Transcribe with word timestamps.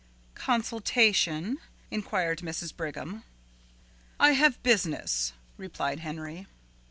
"Consultation?" 0.33 1.59
inquired 1.91 2.39
Mrs. 2.39 2.75
Brigham. 2.75 3.21
"I 4.19 4.31
have 4.31 4.63
business," 4.63 5.33
replied 5.57 5.99
Henry. 5.99 6.47